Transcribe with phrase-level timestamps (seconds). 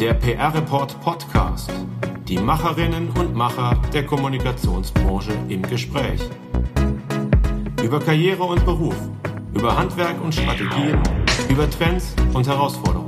[0.00, 1.70] Der PR Report Podcast.
[2.26, 6.22] Die Macherinnen und Macher der Kommunikationsbranche im Gespräch.
[7.84, 8.96] Über Karriere und Beruf,
[9.52, 10.98] über Handwerk und Strategien,
[11.50, 12.99] über Trends und Herausforderungen.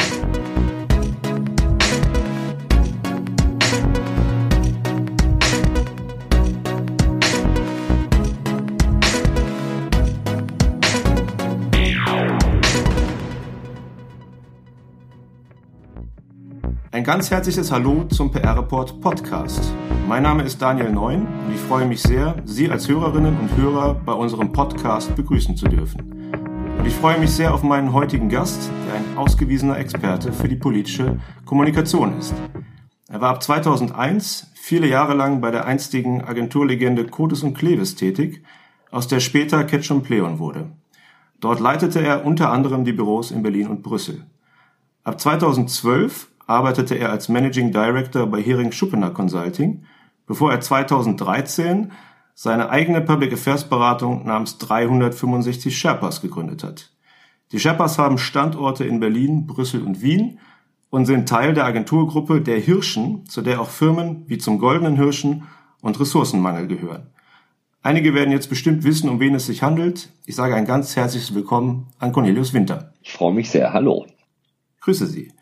[17.13, 19.71] Ganz herzliches Hallo zum PR Report Podcast.
[20.09, 23.93] Mein Name ist Daniel Neun und ich freue mich sehr, Sie als Hörerinnen und Hörer
[23.93, 26.33] bei unserem Podcast begrüßen zu dürfen.
[26.79, 30.57] Und ich freue mich sehr auf meinen heutigen Gast, der ein ausgewiesener Experte für die
[30.57, 32.33] politische Kommunikation ist.
[33.11, 38.43] Er war ab 2001 viele Jahre lang bei der einstigen Agenturlegende Codes und Kleves tätig,
[38.91, 40.71] aus der später Ketchum Pleon wurde.
[41.41, 44.25] Dort leitete er unter anderem die Büros in Berlin und Brüssel.
[45.05, 49.85] Ab 2012 arbeitete er als Managing Director bei Hering Schuppener Consulting,
[50.27, 51.93] bevor er 2013
[52.35, 56.91] seine eigene Public Affairs Beratung namens 365 Sherpas gegründet hat.
[57.53, 60.39] Die Sherpas haben Standorte in Berlin, Brüssel und Wien
[60.91, 65.45] und sind Teil der Agenturgruppe der Hirschen, zu der auch Firmen wie zum Goldenen Hirschen
[65.81, 67.09] und Ressourcenmangel gehören.
[67.83, 70.11] Einige werden jetzt bestimmt wissen, um wen es sich handelt.
[70.27, 72.93] Ich sage ein ganz herzliches Willkommen an Cornelius Winter.
[73.03, 73.73] Ich freue mich sehr.
[73.73, 74.07] Hallo.
[74.81, 75.33] Grüße Sie.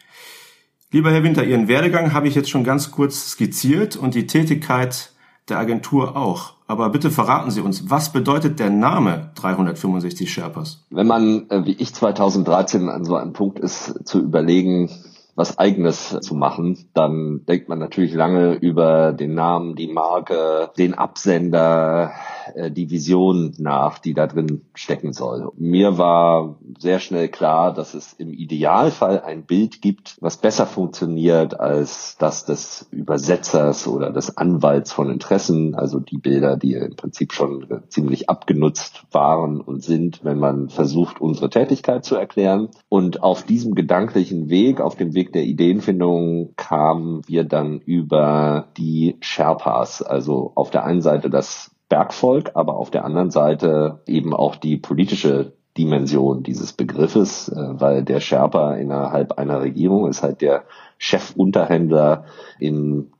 [0.93, 5.13] Lieber Herr Winter, Ihren Werdegang habe ich jetzt schon ganz kurz skizziert und die Tätigkeit
[5.49, 6.55] der Agentur auch.
[6.67, 10.85] Aber bitte verraten Sie uns, was bedeutet der Name 365 Sherpas?
[10.91, 14.91] Wenn man, äh, wie ich 2013 an so einem Punkt ist, zu überlegen,
[15.35, 20.95] was eigenes zu machen, dann denkt man natürlich lange über den Namen, die Marke, den
[20.95, 22.13] Absender,
[22.55, 25.51] äh, die Vision nach, die da drin stecken soll.
[25.57, 31.59] Mir war sehr schnell klar, dass es im Idealfall ein Bild gibt, was besser funktioniert
[31.59, 37.33] als das des Übersetzers oder des Anwalts von Interessen, also die Bilder, die im Prinzip
[37.33, 42.69] schon ziemlich abgenutzt waren und sind, wenn man versucht, unsere Tätigkeit zu erklären.
[42.89, 49.17] Und auf diesem gedanklichen Weg, auf dem Weg der Ideenfindung, kamen wir dann über die
[49.21, 54.57] Sherpas, also auf der einen Seite das Bergvolk, aber auf der anderen Seite eben auch
[54.57, 60.65] die politische Dimension dieses Begriffes, äh, weil der Sherpa innerhalb einer Regierung ist halt der
[60.99, 62.25] Chefunterhändler
[62.59, 63.13] im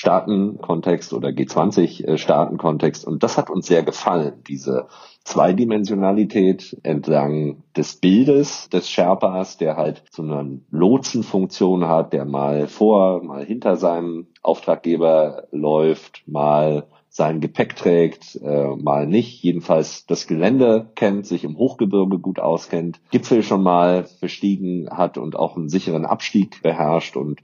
[0.00, 3.06] G8-Staaten-Kontext oder G20-Staaten-Kontext.
[3.06, 4.88] Und das hat uns sehr gefallen, diese
[5.24, 13.22] Zweidimensionalität entlang des Bildes des Sherpas, der halt so eine Lotsenfunktion hat, der mal vor,
[13.22, 20.90] mal hinter seinem Auftraggeber läuft, mal sein Gepäck trägt, äh, mal nicht, jedenfalls das Gelände
[20.94, 26.06] kennt, sich im Hochgebirge gut auskennt, Gipfel schon mal bestiegen hat und auch einen sicheren
[26.06, 27.40] Abstieg beherrscht und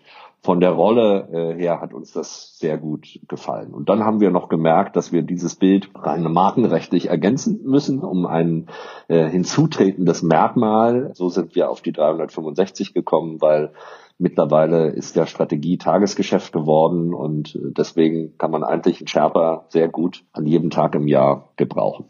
[0.46, 3.74] von der Rolle äh, her hat uns das sehr gut gefallen.
[3.74, 8.26] Und dann haben wir noch gemerkt, dass wir dieses Bild rein markenrechtlich ergänzen müssen, um
[8.26, 8.68] ein
[9.08, 11.10] äh, hinzutretendes Merkmal.
[11.14, 13.72] So sind wir auf die 365 gekommen, weil
[14.18, 20.24] Mittlerweile ist ja Strategie Tagesgeschäft geworden und deswegen kann man eigentlich einen Sherpa sehr gut
[20.32, 22.06] an jedem Tag im Jahr gebrauchen.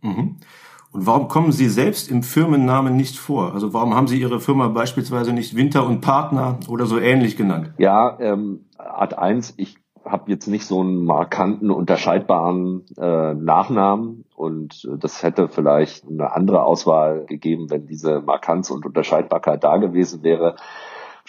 [0.00, 0.36] Mhm.
[0.92, 3.54] Und warum kommen Sie selbst im Firmennamen nicht vor?
[3.54, 7.72] Also warum haben Sie Ihre Firma beispielsweise nicht Winter und Partner oder so ähnlich genannt?
[7.78, 14.88] Ja, ähm, Art 1, ich habe jetzt nicht so einen markanten, unterscheidbaren äh, Nachnamen und
[14.98, 20.56] das hätte vielleicht eine andere Auswahl gegeben, wenn diese Markanz und Unterscheidbarkeit da gewesen wäre.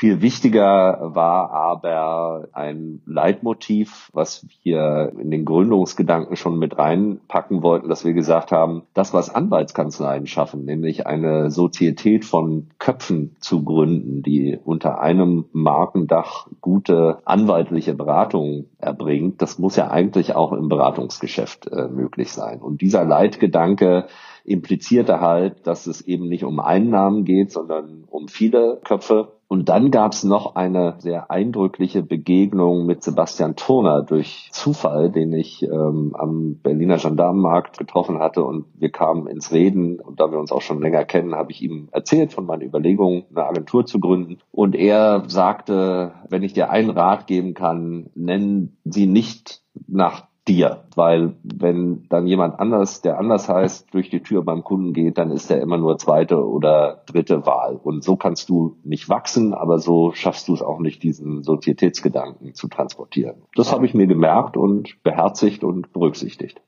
[0.01, 7.87] Viel wichtiger war aber ein Leitmotiv, was wir in den Gründungsgedanken schon mit reinpacken wollten,
[7.87, 14.23] dass wir gesagt haben, das, was Anwaltskanzleien schaffen, nämlich eine Sozietät von Köpfen zu gründen,
[14.23, 21.67] die unter einem Markendach gute anwaltliche Beratung erbringt, das muss ja eigentlich auch im Beratungsgeschäft
[21.67, 22.59] äh, möglich sein.
[22.59, 24.07] Und dieser Leitgedanke
[24.45, 29.91] implizierte halt, dass es eben nicht um Einnahmen geht, sondern um viele Köpfe und dann
[29.91, 36.15] gab es noch eine sehr eindrückliche Begegnung mit Sebastian Turner durch Zufall, den ich ähm,
[36.17, 38.45] am Berliner Gendarmenmarkt getroffen hatte.
[38.45, 39.99] Und wir kamen ins Reden.
[39.99, 43.25] Und da wir uns auch schon länger kennen, habe ich ihm erzählt von meinen Überlegungen,
[43.29, 44.37] eine Agentur zu gründen.
[44.51, 50.85] Und er sagte, wenn ich dir einen Rat geben kann, nennen Sie nicht nach dir.
[50.95, 55.31] Weil wenn dann jemand anders, der anders heißt, durch die Tür beim Kunden geht, dann
[55.31, 57.79] ist er immer nur zweite oder dritte Wahl.
[57.81, 62.53] Und so kannst du nicht wachsen, aber so schaffst du es auch nicht, diesen Sozietätsgedanken
[62.55, 63.43] zu transportieren.
[63.55, 66.61] Das habe ich mir gemerkt und beherzigt und berücksichtigt.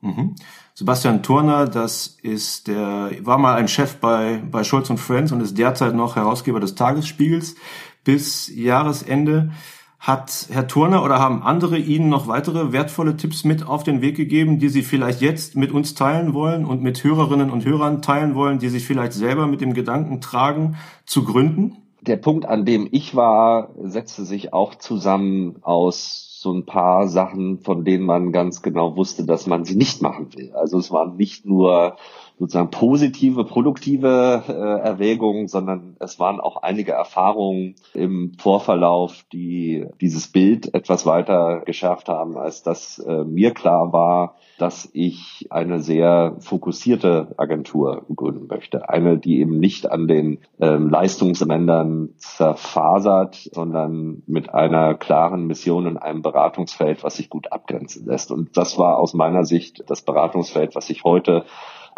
[0.00, 0.36] Mhm.
[0.74, 5.40] Sebastian Turner, das ist der, war mal ein Chef bei, bei Scholz und Friends und
[5.40, 7.56] ist derzeit noch Herausgeber des Tagesspiegels.
[8.04, 9.50] bis Jahresende.
[9.98, 14.16] Hat Herr Turner oder haben andere Ihnen noch weitere wertvolle Tipps mit auf den Weg
[14.16, 18.34] gegeben, die Sie vielleicht jetzt mit uns teilen wollen und mit Hörerinnen und Hörern teilen
[18.36, 21.78] wollen, die sich vielleicht selber mit dem Gedanken tragen, zu gründen?
[22.00, 27.58] Der Punkt, an dem ich war, setzte sich auch zusammen aus so ein paar Sachen,
[27.58, 30.52] von denen man ganz genau wusste, dass man sie nicht machen will.
[30.52, 31.96] Also es waren nicht nur
[32.38, 40.28] sozusagen positive, produktive äh, Erwägungen, sondern es waren auch einige Erfahrungen im Vorverlauf, die dieses
[40.28, 46.36] Bild etwas weiter geschärft haben, als dass äh, mir klar war, dass ich eine sehr
[46.40, 48.88] fokussierte Agentur gründen möchte.
[48.88, 55.96] Eine, die eben nicht an den ähm, Leistungsrändern zerfasert, sondern mit einer klaren Mission in
[55.96, 58.30] einem Beratungsfeld, was sich gut abgrenzen lässt.
[58.30, 61.44] Und das war aus meiner Sicht das Beratungsfeld, was ich heute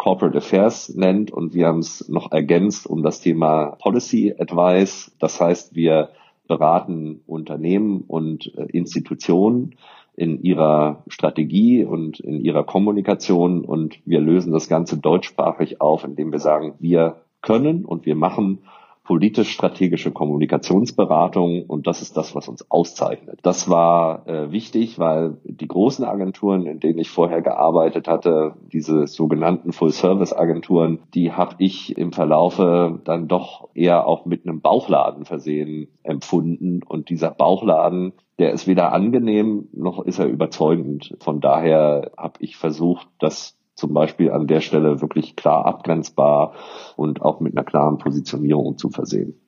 [0.01, 5.15] Corporate Affairs nennt und wir haben es noch ergänzt um das Thema Policy Advice.
[5.19, 6.09] Das heißt, wir
[6.47, 9.75] beraten Unternehmen und äh, Institutionen
[10.15, 16.31] in ihrer Strategie und in ihrer Kommunikation und wir lösen das Ganze deutschsprachig auf, indem
[16.31, 18.63] wir sagen, wir können und wir machen
[19.03, 23.39] politisch-strategische Kommunikationsberatung und das ist das, was uns auszeichnet.
[23.41, 29.07] Das war äh, wichtig, weil die großen Agenturen, in denen ich vorher gearbeitet hatte, diese
[29.07, 35.87] sogenannten Full-Service-Agenturen, die habe ich im Verlaufe dann doch eher auch mit einem Bauchladen versehen
[36.03, 41.15] empfunden und dieser Bauchladen, der ist weder angenehm noch ist er überzeugend.
[41.19, 46.53] Von daher habe ich versucht, das zum Beispiel an der Stelle wirklich klar abgrenzbar
[46.95, 49.39] und auch mit einer klaren Positionierung zu versehen.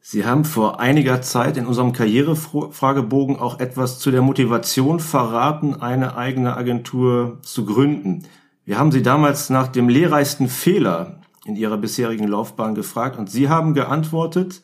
[0.00, 6.16] Sie haben vor einiger Zeit in unserem Karrierefragebogen auch etwas zu der Motivation verraten, eine
[6.16, 8.24] eigene Agentur zu gründen.
[8.64, 13.48] Wir haben Sie damals nach dem lehrreichsten Fehler in Ihrer bisherigen Laufbahn gefragt und Sie
[13.48, 14.62] haben geantwortet,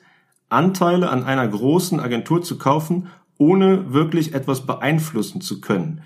[0.48, 3.08] Anteile an einer großen Agentur zu kaufen,
[3.38, 6.02] ohne wirklich etwas beeinflussen zu können.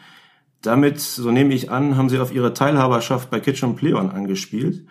[0.63, 4.87] Damit, so nehme ich an, haben Sie auf Ihre Teilhaberschaft bei Kitchen Pleon angespielt.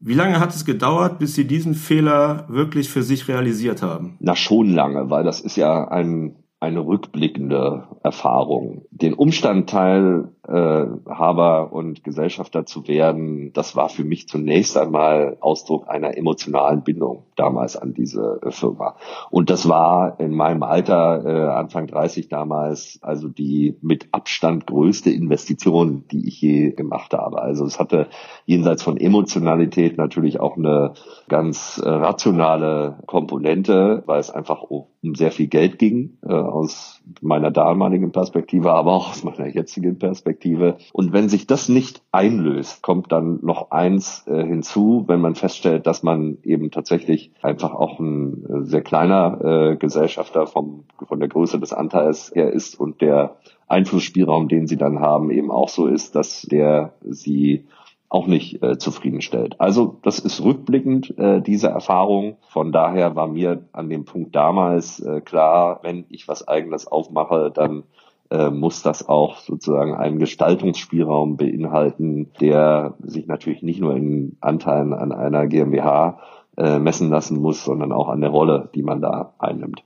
[0.00, 4.16] Wie lange hat es gedauert, bis Sie diesen Fehler wirklich für sich realisiert haben?
[4.20, 8.82] Na schon lange, weil das ist ja ein eine rückblickende Erfahrung.
[8.90, 9.14] Den
[10.48, 16.82] Umstand Teilhaber und Gesellschafter zu werden, das war für mich zunächst einmal Ausdruck einer emotionalen
[16.82, 18.96] Bindung damals an diese äh, Firma.
[19.30, 25.10] Und das war in meinem Alter, äh, Anfang 30 damals, also die mit Abstand größte
[25.10, 27.40] Investition, die ich je gemacht habe.
[27.40, 28.08] Also es hatte
[28.46, 30.94] jenseits von Emotionalität natürlich auch eine
[31.28, 38.10] ganz äh, rationale Komponente, weil es einfach um sehr viel Geld ging aus meiner damaligen
[38.10, 40.37] Perspektive, aber auch aus meiner jetzigen Perspektive.
[40.92, 45.86] Und wenn sich das nicht einlöst, kommt dann noch eins äh, hinzu, wenn man feststellt,
[45.86, 49.40] dass man eben tatsächlich einfach auch ein äh, sehr kleiner
[49.72, 53.36] äh, Gesellschafter vom, von der Größe des Anteils her ist und der
[53.66, 57.66] Einflussspielraum, den sie dann haben, eben auch so ist, dass der sie
[58.08, 59.60] auch nicht äh, zufriedenstellt.
[59.60, 62.38] Also das ist rückblickend äh, diese Erfahrung.
[62.48, 67.50] Von daher war mir an dem Punkt damals äh, klar, wenn ich was eigenes aufmache,
[67.52, 67.84] dann
[68.30, 74.92] äh, muss das auch sozusagen einen Gestaltungsspielraum beinhalten, der sich natürlich nicht nur in Anteilen
[74.92, 76.18] an einer GmbH
[76.56, 79.82] äh, messen lassen muss, sondern auch an der Rolle, die man da einnimmt.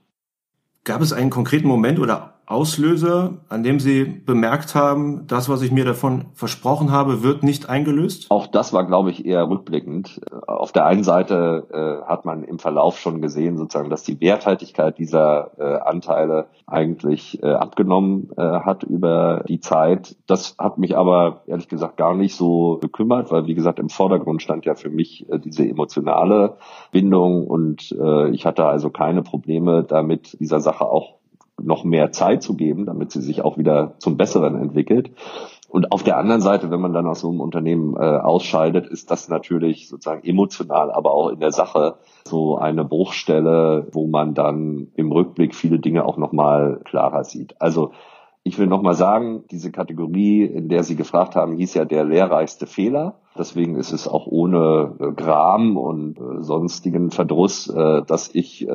[0.83, 5.71] Gab es einen konkreten Moment oder Auslöser, an dem Sie bemerkt haben, das, was ich
[5.71, 8.29] mir davon versprochen habe, wird nicht eingelöst?
[8.29, 10.19] Auch das war, glaube ich, eher rückblickend.
[10.45, 14.97] Auf der einen Seite äh, hat man im Verlauf schon gesehen, sozusagen, dass die Werthaltigkeit
[14.97, 20.17] dieser äh, Anteile eigentlich äh, abgenommen äh, hat über die Zeit.
[20.27, 24.41] Das hat mich aber ehrlich gesagt gar nicht so gekümmert, weil wie gesagt im Vordergrund
[24.41, 26.57] stand ja für mich äh, diese emotionale
[26.91, 31.22] Bindung und äh, ich hatte also keine Probleme damit, dieser Sache auch
[31.65, 35.11] noch mehr Zeit zu geben, damit sie sich auch wieder zum Besseren entwickelt.
[35.69, 39.09] Und auf der anderen Seite, wenn man dann aus so einem Unternehmen äh, ausscheidet, ist
[39.09, 44.91] das natürlich sozusagen emotional, aber auch in der Sache so eine Bruchstelle, wo man dann
[44.95, 47.59] im Rückblick viele Dinge auch nochmal klarer sieht.
[47.59, 47.91] Also
[48.43, 52.67] ich will nochmal sagen, diese Kategorie, in der Sie gefragt haben, hieß ja der lehrreichste
[52.67, 53.15] Fehler.
[53.37, 58.67] Deswegen ist es auch ohne äh, Gram und äh, sonstigen Verdruss, äh, dass ich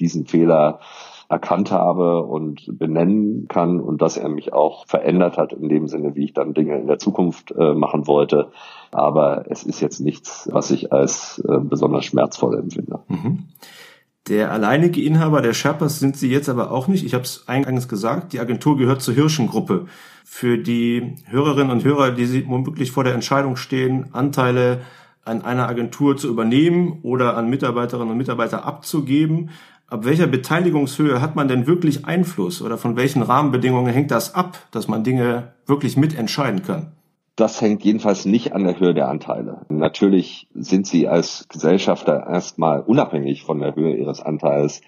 [0.00, 0.80] diesen Fehler
[1.28, 6.14] erkannt habe und benennen kann und dass er mich auch verändert hat in dem Sinne,
[6.14, 8.50] wie ich dann Dinge in der Zukunft äh, machen wollte.
[8.92, 13.00] Aber es ist jetzt nichts, was ich als äh, besonders schmerzvoll empfinde.
[13.08, 13.44] Mhm.
[14.28, 17.04] Der alleinige Inhaber der Sherpas sind Sie jetzt aber auch nicht.
[17.04, 19.86] Ich habe es eingangs gesagt, die Agentur gehört zur Hirschengruppe.
[20.24, 24.80] Für die Hörerinnen und Hörer, die Sie womöglich vor der Entscheidung stehen, Anteile
[25.24, 29.50] an einer Agentur zu übernehmen oder an Mitarbeiterinnen und Mitarbeiter abzugeben,
[29.90, 34.58] Ab welcher Beteiligungshöhe hat man denn wirklich Einfluss oder von welchen Rahmenbedingungen hängt das ab,
[34.70, 36.92] dass man Dinge wirklich mitentscheiden kann?
[37.36, 39.62] Das hängt jedenfalls nicht an der Höhe der Anteile.
[39.70, 44.82] Natürlich sind sie als Gesellschafter erstmal unabhängig von der Höhe ihres Anteils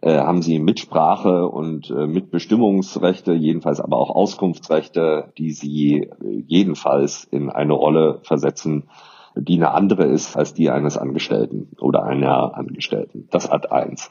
[0.00, 7.50] äh, haben sie Mitsprache und äh, Mitbestimmungsrechte, jedenfalls aber auch Auskunftsrechte, die sie jedenfalls in
[7.50, 8.84] eine Rolle versetzen,
[9.36, 13.28] die eine andere ist als die eines Angestellten oder einer Angestellten.
[13.30, 14.10] Das hat eins.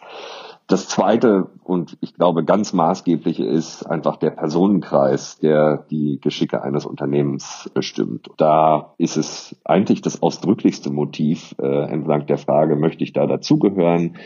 [0.67, 6.87] Das zweite und ich glaube ganz maßgebliche ist einfach der Personenkreis, der die Geschicke eines
[6.87, 8.29] Unternehmens bestimmt.
[8.37, 14.17] Da ist es eigentlich das ausdrücklichste Motiv äh, entlang der Frage, möchte ich da dazugehören?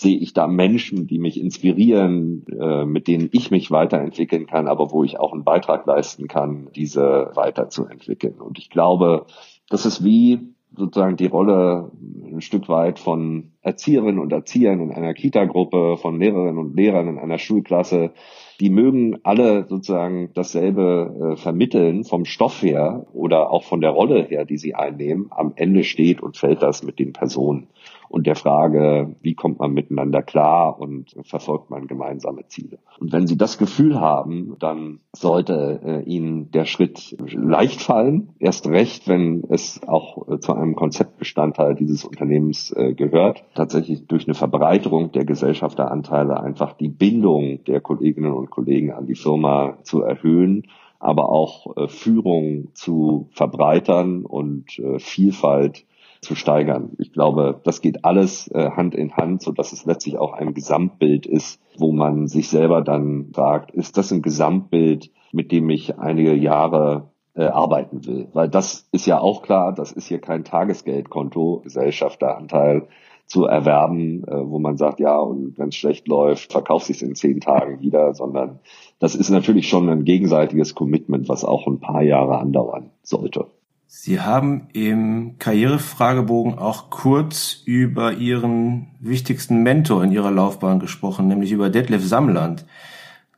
[0.00, 4.92] sehe ich da Menschen, die mich inspirieren, äh, mit denen ich mich weiterentwickeln kann, aber
[4.92, 8.40] wo ich auch einen Beitrag leisten kann, diese weiterzuentwickeln.
[8.40, 9.26] Und ich glaube,
[9.70, 10.40] das ist wie
[10.76, 11.90] sozusagen die Rolle
[12.26, 17.18] ein Stück weit von Erzieherinnen und Erziehern in einer Kita-Gruppe, von Lehrerinnen und Lehrern in
[17.18, 18.12] einer Schulklasse.
[18.60, 24.22] Die mögen alle sozusagen dasselbe äh, vermitteln vom Stoff her oder auch von der Rolle
[24.22, 25.26] her, die sie einnehmen.
[25.30, 27.68] Am Ende steht und fällt das mit den Personen
[28.10, 32.80] und der Frage, wie kommt man miteinander klar und verfolgt man gemeinsame Ziele.
[32.98, 38.66] Und wenn Sie das Gefühl haben, dann sollte äh, Ihnen der Schritt leicht fallen, erst
[38.66, 44.34] recht, wenn es auch äh, zu einem Konzeptbestandteil dieses Unternehmens äh, gehört, tatsächlich durch eine
[44.34, 50.64] Verbreiterung der Gesellschafteranteile einfach die Bindung der Kolleginnen und Kollegen an die Firma zu erhöhen
[51.02, 54.66] aber auch Führung zu verbreitern und
[54.98, 55.86] Vielfalt
[56.20, 56.90] zu steigern.
[56.98, 60.54] Ich glaube, das geht alles äh, Hand in Hand, so dass es letztlich auch ein
[60.54, 65.98] Gesamtbild ist, wo man sich selber dann fragt, ist das ein Gesamtbild, mit dem ich
[65.98, 68.28] einige Jahre äh, arbeiten will?
[68.34, 72.88] Weil das ist ja auch klar, das ist hier kein Tagesgeldkonto, Gesellschafteranteil
[73.24, 77.14] zu erwerben, äh, wo man sagt, ja, und wenn es schlecht läuft, verkauft sich in
[77.14, 78.58] zehn Tagen wieder, sondern
[78.98, 83.46] das ist natürlich schon ein gegenseitiges Commitment, was auch ein paar Jahre andauern sollte.
[83.92, 91.50] Sie haben im Karrierefragebogen auch kurz über Ihren wichtigsten Mentor in Ihrer Laufbahn gesprochen, nämlich
[91.50, 92.64] über Detlef Samland.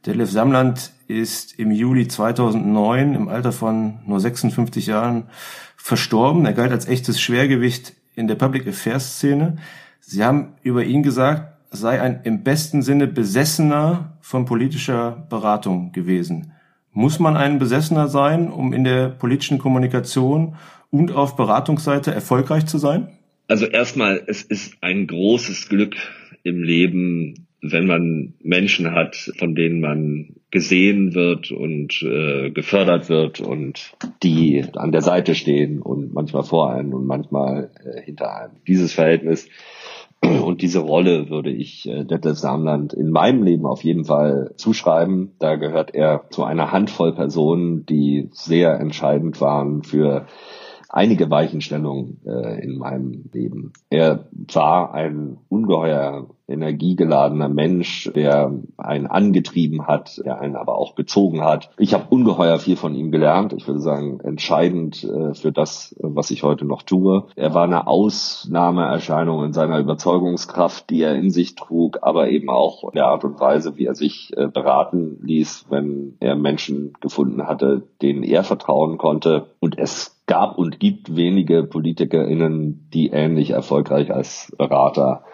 [0.05, 5.25] Detlef Samland ist im Juli 2009 im Alter von nur 56 Jahren
[5.79, 6.45] verstorben.
[6.45, 9.57] Er galt als echtes Schwergewicht in der Public Affairs Szene.
[10.01, 16.53] Sie haben über ihn gesagt, sei ein im besten Sinne Besessener von politischer Beratung gewesen.
[16.93, 20.57] Muss man ein Besessener sein, um in der politischen Kommunikation
[20.91, 23.09] und auf Beratungsseite erfolgreich zu sein?
[23.49, 25.97] Also erstmal, es ist ein großes Glück
[26.43, 33.41] im Leben, wenn man Menschen hat, von denen man gesehen wird und äh, gefördert wird
[33.41, 38.53] und die an der Seite stehen und manchmal vor einem und manchmal äh, hinter einem.
[38.67, 39.49] Dieses Verhältnis
[40.23, 45.33] und diese Rolle würde ich äh, Detlef Samland in meinem Leben auf jeden Fall zuschreiben.
[45.39, 50.27] Da gehört er zu einer Handvoll Personen, die sehr entscheidend waren für
[50.93, 53.73] einige Weichenstellungen äh, in meinem Leben.
[53.91, 61.43] Er war ein ungeheuer energiegeladener Mensch, der einen angetrieben hat, der einen aber auch gezogen
[61.43, 61.71] hat.
[61.79, 63.55] Ich habe ungeheuer viel von ihm gelernt.
[63.55, 67.25] Ich würde sagen, entscheidend äh, für das, was ich heute noch tue.
[67.37, 72.85] Er war eine Ausnahmeerscheinung in seiner Überzeugungskraft, die er in sich trug, aber eben auch
[72.85, 77.47] in der Art und Weise, wie er sich äh, beraten ließ, wenn er Menschen gefunden
[77.47, 79.47] hatte, denen er vertrauen konnte.
[79.59, 85.25] Und es gab und gibt wenige PolitikerInnen, die ähnlich erfolgreich als Berater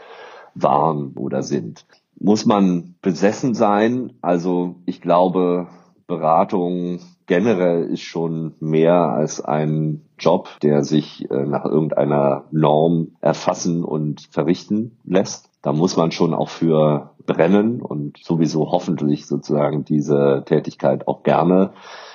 [0.54, 1.86] waren oder sind.
[2.18, 4.14] Muss man besessen sein?
[4.22, 5.68] Also ich glaube,
[6.08, 13.84] Beratung generell ist schon mehr als ein Job, der sich äh, nach irgendeiner Norm erfassen
[13.84, 15.50] und verrichten lässt.
[15.60, 21.72] Da muss man schon auch für brennen und sowieso hoffentlich sozusagen diese Tätigkeit auch gerne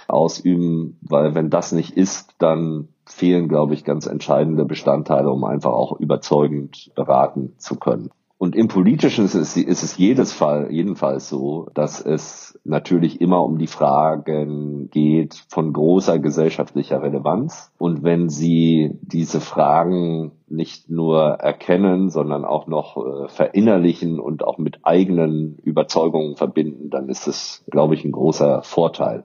[0.07, 5.71] ausüben, weil wenn das nicht ist, dann fehlen, glaube ich, ganz entscheidende Bestandteile, um einfach
[5.71, 8.09] auch überzeugend beraten zu können.
[8.43, 13.41] Und im Politischen ist es, ist es jedes Fall, jedenfalls so, dass es natürlich immer
[13.41, 17.71] um die Fragen geht von großer gesellschaftlicher Relevanz.
[17.77, 24.57] Und wenn Sie diese Fragen nicht nur erkennen, sondern auch noch äh, verinnerlichen und auch
[24.57, 29.23] mit eigenen Überzeugungen verbinden, dann ist es, glaube ich, ein großer Vorteil.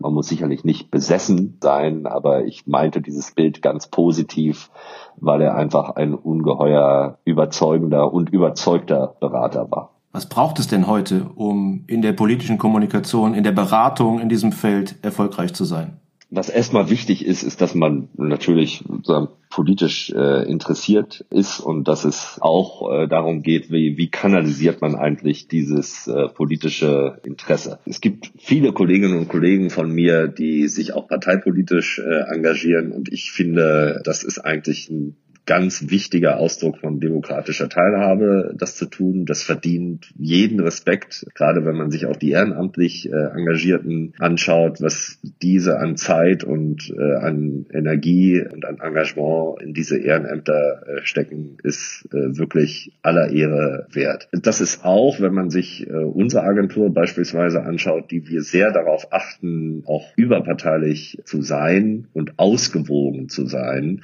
[0.00, 4.70] Man muss sicherlich nicht besessen sein, aber ich meinte dieses Bild ganz positiv,
[5.16, 9.90] weil er einfach ein ungeheuer überzeugender und überzeugter Berater war.
[10.12, 14.52] Was braucht es denn heute, um in der politischen Kommunikation, in der Beratung in diesem
[14.52, 16.00] Feld erfolgreich zu sein?
[16.30, 22.04] Was erstmal wichtig ist, ist, dass man natürlich sozusagen politisch äh, interessiert ist und dass
[22.04, 27.78] es auch äh, darum geht, wie, wie kanalisiert man eigentlich dieses äh, politische Interesse.
[27.86, 33.10] Es gibt viele Kolleginnen und Kollegen von mir, die sich auch parteipolitisch äh, engagieren und
[33.10, 35.16] ich finde, das ist eigentlich ein
[35.48, 39.24] ganz wichtiger Ausdruck von demokratischer Teilhabe, das zu tun.
[39.24, 45.18] Das verdient jeden Respekt, gerade wenn man sich auch die ehrenamtlich äh, Engagierten anschaut, was
[45.40, 51.56] diese an Zeit und äh, an Energie und an Engagement in diese Ehrenämter äh, stecken,
[51.62, 54.28] ist äh, wirklich aller Ehre wert.
[54.32, 59.14] Das ist auch, wenn man sich äh, unsere Agentur beispielsweise anschaut, die wir sehr darauf
[59.14, 64.02] achten, auch überparteilich zu sein und ausgewogen zu sein,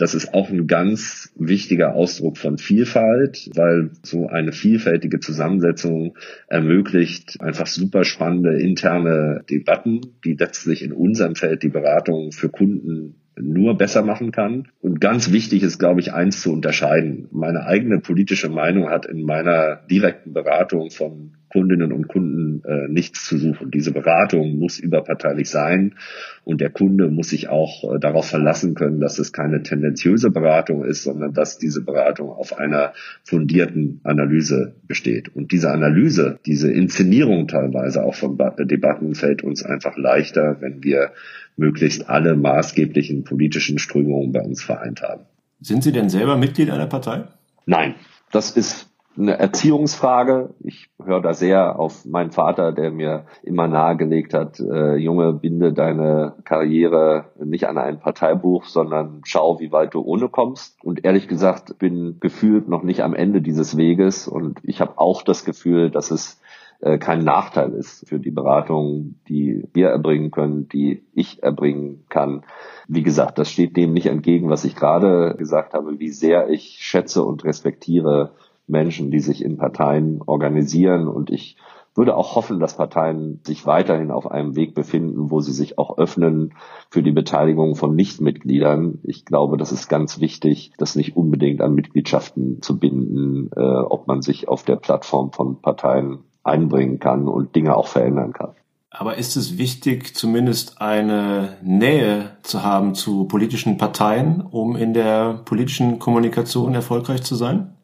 [0.00, 6.16] das ist auch ein ganz wichtiger Ausdruck von Vielfalt, weil so eine vielfältige Zusammensetzung
[6.48, 13.16] ermöglicht einfach super spannende interne Debatten, die letztlich in unserem Feld die Beratung für Kunden
[13.38, 14.68] nur besser machen kann.
[14.80, 17.28] Und ganz wichtig ist, glaube ich, eins zu unterscheiden.
[17.30, 23.26] Meine eigene politische Meinung hat in meiner direkten Beratung von Kundinnen und Kunden äh, nichts
[23.26, 23.70] zu suchen.
[23.70, 25.96] Diese Beratung muss überparteilich sein
[26.44, 30.84] und der Kunde muss sich auch äh, darauf verlassen können, dass es keine tendenziöse Beratung
[30.84, 32.92] ist, sondern dass diese Beratung auf einer
[33.24, 35.34] fundierten Analyse besteht.
[35.34, 41.12] Und diese Analyse, diese Inszenierung teilweise auch von Debatten fällt uns einfach leichter, wenn wir
[41.56, 45.22] möglichst alle maßgeblichen politischen Strömungen bei uns vereint haben.
[45.60, 47.24] Sind Sie denn selber Mitglied einer Partei?
[47.66, 47.94] Nein,
[48.32, 48.88] das ist
[49.18, 50.54] eine Erziehungsfrage.
[50.60, 55.72] Ich höre da sehr auf meinen Vater, der mir immer nahegelegt hat, äh, Junge, binde
[55.72, 60.82] deine Karriere nicht an ein Parteibuch, sondern schau, wie weit du ohne kommst.
[60.84, 65.22] Und ehrlich gesagt, bin gefühlt noch nicht am Ende dieses Weges und ich habe auch
[65.22, 66.40] das Gefühl, dass es
[66.80, 72.42] äh, kein Nachteil ist für die Beratung, die wir erbringen können, die ich erbringen kann.
[72.88, 76.78] Wie gesagt, das steht dem nicht entgegen, was ich gerade gesagt habe, wie sehr ich
[76.80, 78.32] schätze und respektiere
[78.70, 81.08] Menschen, die sich in Parteien organisieren.
[81.08, 81.56] Und ich
[81.94, 85.98] würde auch hoffen, dass Parteien sich weiterhin auf einem Weg befinden, wo sie sich auch
[85.98, 86.54] öffnen
[86.88, 89.00] für die Beteiligung von Nichtmitgliedern.
[89.02, 94.06] Ich glaube, das ist ganz wichtig, das nicht unbedingt an Mitgliedschaften zu binden, äh, ob
[94.06, 98.52] man sich auf der Plattform von Parteien einbringen kann und Dinge auch verändern kann.
[98.92, 105.42] Aber ist es wichtig, zumindest eine Nähe zu haben zu politischen Parteien, um in der
[105.44, 107.74] politischen Kommunikation erfolgreich zu sein?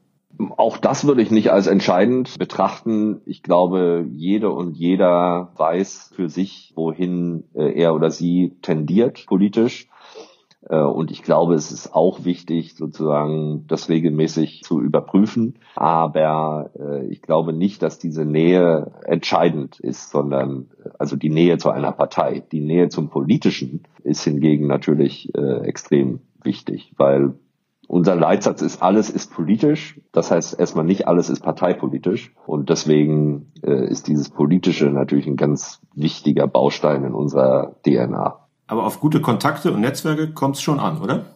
[0.57, 3.21] Auch das würde ich nicht als entscheidend betrachten.
[3.25, 9.89] Ich glaube, jede und jeder weiß für sich, wohin äh, er oder sie tendiert politisch.
[10.69, 15.59] Äh, und ich glaube, es ist auch wichtig, sozusagen das regelmäßig zu überprüfen.
[15.75, 20.69] Aber äh, ich glaube nicht, dass diese Nähe entscheidend ist, sondern
[20.99, 22.43] also die Nähe zu einer Partei.
[22.53, 27.35] Die Nähe zum Politischen ist hingegen natürlich extrem wichtig, weil
[27.89, 30.01] unser Leitsatz ist, alles ist politisch.
[30.13, 32.33] Das heißt erstmal nicht, alles ist parteipolitisch.
[32.47, 38.39] Und deswegen äh, ist dieses Politische natürlich ein ganz wichtiger Baustein in unserer DNA.
[38.67, 41.27] Aber auf gute Kontakte und Netzwerke kommt es schon an, oder?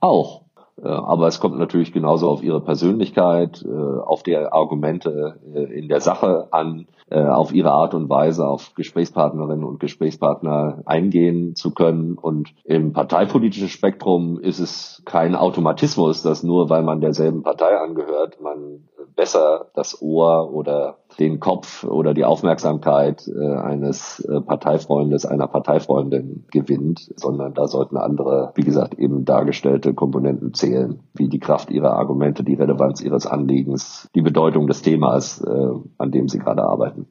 [0.00, 0.43] Auch.
[0.82, 5.88] Äh, aber es kommt natürlich genauso auf ihre Persönlichkeit, äh, auf die Argumente äh, in
[5.88, 12.14] der Sache an, auf ihre Art und Weise auf Gesprächspartnerinnen und Gesprächspartner eingehen zu können.
[12.14, 18.40] Und im parteipolitischen Spektrum ist es kein Automatismus, dass nur weil man derselben Partei angehört,
[18.40, 25.46] man besser das Ohr oder den Kopf oder die Aufmerksamkeit äh, eines äh, Parteifreundes, einer
[25.46, 31.70] Parteifreundin gewinnt, sondern da sollten andere, wie gesagt, eben dargestellte Komponenten zählen, wie die Kraft
[31.70, 36.64] ihrer Argumente, die Relevanz ihres Anliegens, die Bedeutung des Themas, äh, an dem sie gerade
[36.64, 37.06] arbeiten.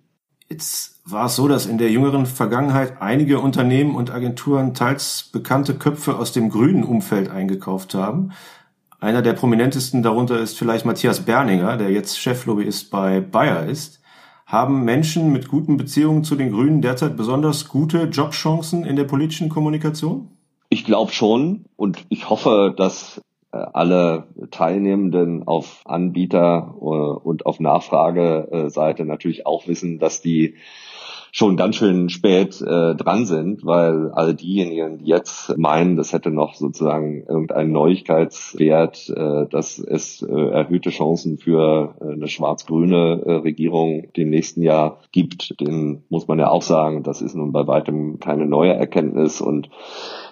[0.49, 5.75] Jetzt war es so, dass in der jüngeren Vergangenheit einige Unternehmen und Agenturen teils bekannte
[5.75, 8.31] Köpfe aus dem grünen Umfeld eingekauft haben.
[9.03, 14.01] Einer der prominentesten darunter ist vielleicht Matthias Berninger, der jetzt Cheflobbyist bei Bayer ist.
[14.45, 19.49] Haben Menschen mit guten Beziehungen zu den Grünen derzeit besonders gute Jobchancen in der politischen
[19.49, 20.29] Kommunikation?
[20.69, 27.59] Ich glaube schon und ich hoffe, dass äh, alle Teilnehmenden auf Anbieter äh, und auf
[27.59, 30.55] Nachfrageseite natürlich auch wissen, dass die
[31.35, 36.29] schon ganz schön spät äh, dran sind, weil all diejenigen, die jetzt meinen, das hätte
[36.29, 43.31] noch sozusagen irgendeinen Neuigkeitswert, äh, dass es äh, erhöhte Chancen für äh, eine schwarz-grüne äh,
[43.37, 47.65] Regierung im nächsten Jahr gibt, den muss man ja auch sagen, das ist nun bei
[47.65, 49.69] weitem keine neue Erkenntnis und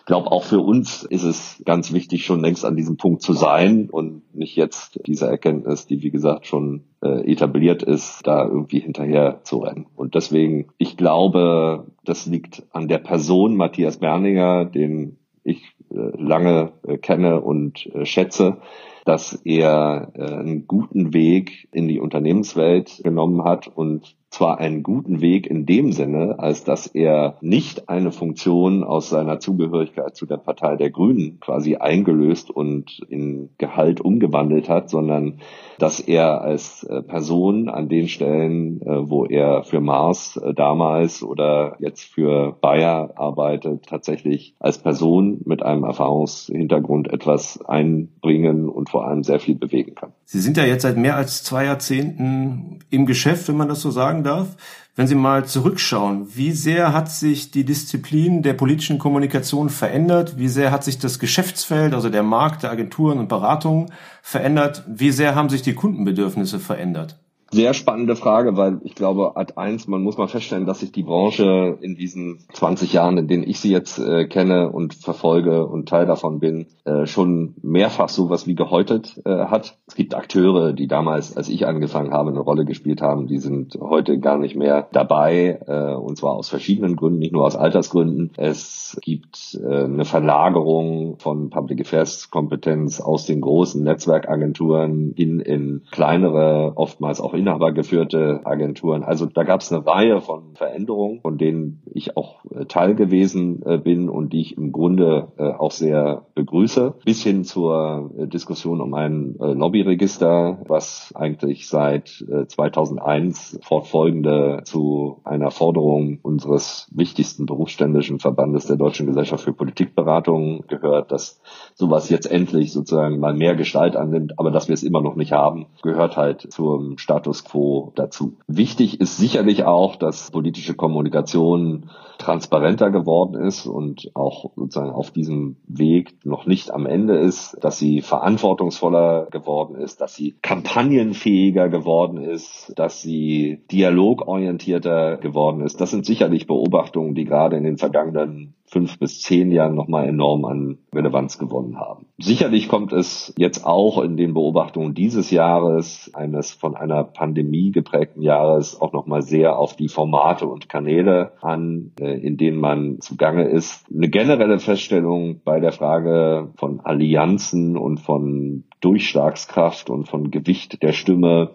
[0.05, 3.89] glaube, auch für uns ist es ganz wichtig, schon längst an diesem Punkt zu sein
[3.89, 9.41] und nicht jetzt diese Erkenntnis, die wie gesagt schon äh, etabliert ist, da irgendwie hinterher
[9.43, 9.87] zu rennen.
[9.95, 16.73] Und deswegen, ich glaube, das liegt an der Person Matthias Berninger, den ich äh, lange
[16.87, 18.57] äh, kenne und äh, schätze,
[19.05, 25.19] dass er äh, einen guten Weg in die Unternehmenswelt genommen hat und zwar einen guten
[25.19, 30.37] Weg in dem Sinne, als dass er nicht eine Funktion aus seiner Zugehörigkeit zu der
[30.37, 35.39] Partei der Grünen quasi eingelöst und in Gehalt umgewandelt hat, sondern
[35.79, 41.23] dass er als äh, Person an den Stellen, äh, wo er für Mars äh, damals
[41.23, 49.05] oder jetzt für Bayer arbeitet, tatsächlich als Person mit einem Erfahrungshintergrund etwas einbringen und vor
[49.05, 50.13] allem sehr viel bewegen kann.
[50.33, 53.91] Sie sind ja jetzt seit mehr als zwei Jahrzehnten im Geschäft, wenn man das so
[53.91, 54.55] sagen darf.
[54.95, 60.37] Wenn Sie mal zurückschauen, wie sehr hat sich die Disziplin der politischen Kommunikation verändert?
[60.37, 63.91] Wie sehr hat sich das Geschäftsfeld, also der Markt der Agenturen und Beratungen
[64.21, 64.85] verändert?
[64.87, 67.19] Wie sehr haben sich die Kundenbedürfnisse verändert?
[67.53, 71.03] Sehr spannende Frage, weil ich glaube, Ad 1, man muss mal feststellen, dass sich die
[71.03, 75.89] Branche in diesen 20 Jahren, in denen ich sie jetzt äh, kenne und verfolge und
[75.89, 79.77] Teil davon bin, äh, schon mehrfach sowas wie gehäutet äh, hat.
[79.85, 83.77] Es gibt Akteure, die damals, als ich angefangen habe, eine Rolle gespielt haben, die sind
[83.81, 88.31] heute gar nicht mehr dabei, äh, und zwar aus verschiedenen Gründen, nicht nur aus Altersgründen.
[88.37, 95.81] Es gibt äh, eine Verlagerung von Public Affairs Kompetenz aus den großen Netzwerkagenturen in, in
[95.91, 99.03] kleinere, oftmals auch inhabergeführte Agenturen.
[99.03, 103.63] Also da gab es eine Reihe von Veränderungen, von denen ich auch äh, Teil gewesen
[103.65, 108.81] äh, bin und die ich im Grunde äh, auch sehr begrüße, bis hin zur Diskussion
[108.81, 118.67] um ein Lobbyregister, was eigentlich seit 2001 fortfolgende zu einer Forderung unseres wichtigsten berufsständischen Verbandes
[118.67, 121.41] der Deutschen Gesellschaft für Politikberatung gehört, dass
[121.75, 125.31] sowas jetzt endlich sozusagen mal mehr Gestalt annimmt, aber dass wir es immer noch nicht
[125.31, 128.37] haben, gehört halt zum Status Status quo dazu.
[128.47, 135.55] Wichtig ist sicherlich auch, dass politische Kommunikation transparenter geworden ist und auch sozusagen auf diesem
[135.67, 142.21] Weg noch nicht am Ende ist, dass sie verantwortungsvoller geworden ist, dass sie kampagnenfähiger geworden
[142.21, 145.81] ist, dass sie dialogorientierter geworden ist.
[145.81, 150.45] Das sind sicherlich Beobachtungen, die gerade in den vergangenen fünf bis zehn Jahren nochmal enorm
[150.45, 152.05] an Relevanz gewonnen haben.
[152.17, 158.21] Sicherlich kommt es jetzt auch in den Beobachtungen dieses Jahres, eines von einer Pandemie geprägten
[158.21, 163.43] Jahres, auch nochmal sehr auf die Formate und Kanäle an, äh, in denen man zugange
[163.43, 163.85] ist.
[163.93, 170.93] Eine generelle Feststellung bei der Frage von Allianzen und von Durchschlagskraft und von Gewicht der
[170.93, 171.51] Stimme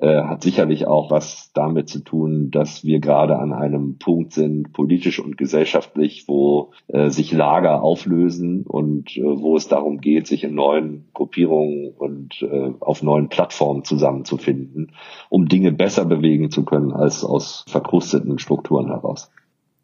[0.00, 4.72] äh, hat sicherlich auch was damit zu tun, dass wir gerade an einem Punkt sind,
[4.72, 10.44] politisch und gesellschaftlich, wo äh, sich Lager auflösen und äh, wo es darum geht, sich
[10.44, 14.92] in neuen Gruppierungen und äh, auf neuen Plattformen zusammenzufinden,
[15.28, 19.30] um Dinge besser bewegen zu können als aus verkrusteten Strukturen heraus.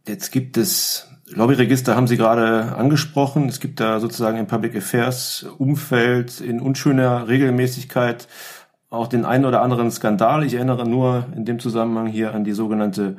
[0.07, 3.49] Jetzt gibt es Lobbyregister haben Sie gerade angesprochen.
[3.49, 8.29] Es gibt da sozusagen im Public Affairs Umfeld in unschöner Regelmäßigkeit
[8.93, 10.45] auch den einen oder anderen Skandal.
[10.45, 13.17] Ich erinnere nur in dem Zusammenhang hier an die sogenannte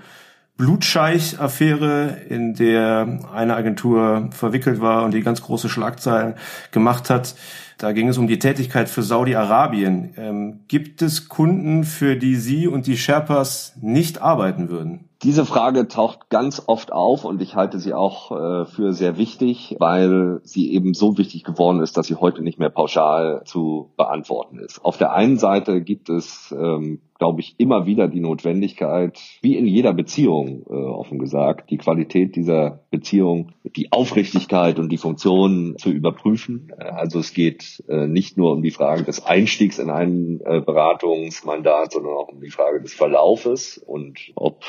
[0.58, 6.36] Blutscheich-Affäre, in der eine Agentur verwickelt war und die ganz große Schlagzeilen
[6.72, 7.36] gemacht hat.
[7.80, 10.14] Da ging es um die Tätigkeit für Saudi-Arabien.
[10.16, 15.10] Ähm, gibt es Kunden, für die Sie und die Sherpas nicht arbeiten würden?
[15.24, 19.78] Diese Frage taucht ganz oft auf und ich halte sie auch äh, für sehr wichtig,
[19.80, 24.60] weil sie eben so wichtig geworden ist, dass sie heute nicht mehr pauschal zu beantworten
[24.60, 24.84] ist.
[24.84, 29.66] Auf der einen Seite gibt es ähm, glaube ich, immer wieder die Notwendigkeit, wie in
[29.66, 35.90] jeder Beziehung, äh, offen gesagt, die Qualität dieser Beziehung, die Aufrichtigkeit und die Funktion zu
[35.90, 36.74] überprüfen.
[36.78, 40.60] Äh, also es geht äh, nicht nur um die Frage des Einstiegs in ein äh,
[40.60, 44.62] Beratungsmandat, sondern auch um die Frage des Verlaufes und ob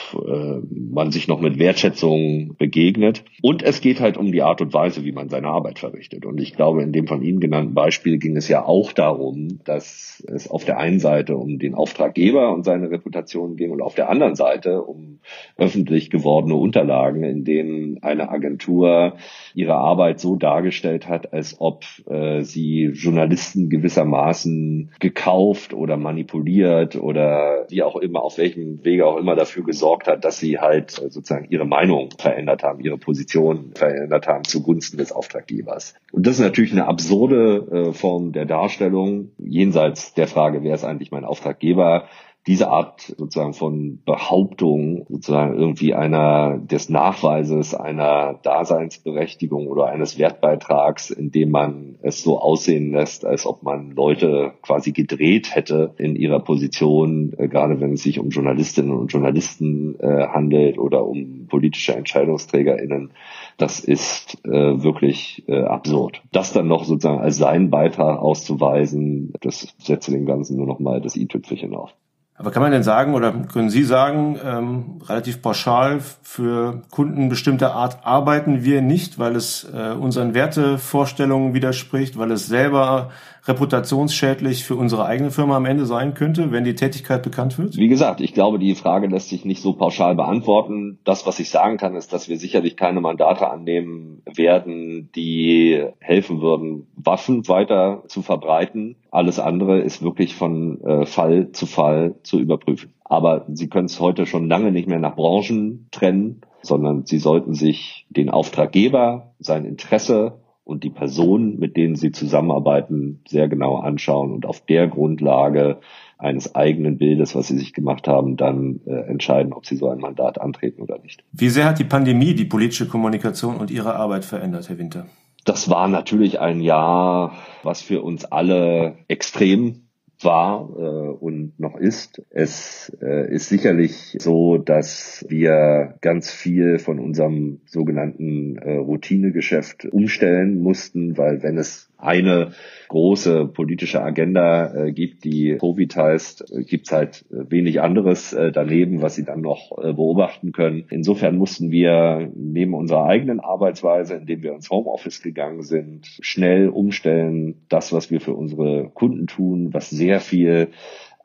[0.45, 3.25] äh, man sich noch mit Wertschätzung begegnet.
[3.43, 6.27] Und es geht halt um die Art und Weise, wie man seine Arbeit verrichtet.
[6.27, 10.23] Und ich glaube, in dem von Ihnen genannten Beispiel ging es ja auch darum, dass
[10.27, 14.09] es auf der einen Seite um den Auftraggeber und seine Reputation ging und auf der
[14.09, 15.21] anderen Seite um
[15.57, 19.15] öffentlich gewordene Unterlagen, in denen eine Agentur
[19.55, 27.67] ihre Arbeit so dargestellt hat, als ob äh, sie Journalisten gewissermaßen gekauft oder manipuliert oder
[27.69, 31.11] wie auch immer, auf welchem Wege auch immer dafür gesorgt hat, dass sie halt äh,
[31.11, 35.95] sozusagen ihre Meinung verändert haben, ihre Position verändert haben zugunsten des Auftraggebers.
[36.13, 40.85] Und das ist natürlich eine absurde äh, Form der Darstellung, jenseits der Frage, wer ist
[40.85, 42.09] eigentlich mein Auftraggeber,
[42.47, 51.09] diese Art sozusagen von Behauptung, sozusagen irgendwie einer des Nachweises einer Daseinsberechtigung oder eines Wertbeitrags,
[51.11, 56.17] in dem man es so aussehen lässt, als ob man Leute quasi gedreht hätte in
[56.17, 61.47] ihrer Position, äh, gerade wenn es sich um Journalistinnen und Journalisten äh, handelt oder um
[61.49, 63.13] politische EntscheidungsträgerInnen,
[63.57, 64.51] das ist äh,
[64.83, 66.23] wirklich äh, absurd.
[66.31, 71.01] Das dann noch sozusagen als seinen Beitrag auszuweisen, das setzt dem Ganzen nur noch mal
[71.01, 71.95] das i-Tüpfelchen auf.
[72.37, 77.75] Aber kann man denn sagen oder können Sie sagen, ähm, relativ pauschal, für Kunden bestimmter
[77.75, 83.11] Art arbeiten wir nicht, weil es äh, unseren Wertevorstellungen widerspricht, weil es selber
[83.47, 87.77] reputationsschädlich für unsere eigene Firma am Ende sein könnte, wenn die Tätigkeit bekannt wird?
[87.77, 90.99] Wie gesagt, ich glaube, die Frage lässt sich nicht so pauschal beantworten.
[91.05, 96.41] Das, was ich sagen kann, ist, dass wir sicherlich keine Mandate annehmen werden, die helfen
[96.41, 98.97] würden, Waffen weiter zu verbreiten.
[99.11, 102.95] Alles andere ist wirklich von äh, Fall zu Fall zu überprüfen.
[103.05, 107.53] Aber Sie können es heute schon lange nicht mehr nach Branchen trennen, sondern Sie sollten
[107.53, 114.33] sich den Auftraggeber, sein Interesse und die Personen, mit denen sie zusammenarbeiten, sehr genau anschauen
[114.33, 115.79] und auf der Grundlage
[116.17, 119.99] eines eigenen Bildes, was sie sich gemacht haben, dann äh, entscheiden, ob sie so ein
[119.99, 121.23] Mandat antreten oder nicht.
[121.33, 125.07] Wie sehr hat die Pandemie die politische Kommunikation und Ihre Arbeit verändert, Herr Winter?
[125.45, 129.84] Das war natürlich ein Jahr, was für uns alle extrem
[130.25, 132.23] war äh, und noch ist.
[132.31, 140.59] Es äh, ist sicherlich so, dass wir ganz viel von unserem sogenannten äh, Routinegeschäft umstellen
[140.59, 142.53] mussten, weil wenn es eine
[142.89, 148.53] große politische Agenda äh, gibt, die Covid heißt, äh, gibt's halt äh, wenig anderes äh,
[148.53, 150.85] daneben, was sie dann noch äh, beobachten können.
[150.91, 157.63] Insofern mussten wir neben unserer eigenen Arbeitsweise, indem wir ins Homeoffice gegangen sind, schnell umstellen,
[157.69, 160.71] das, was wir für unsere Kunden tun, was sehr viel